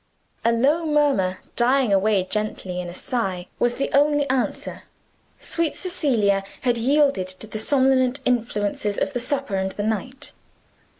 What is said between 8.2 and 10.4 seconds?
influences of the supper and the night.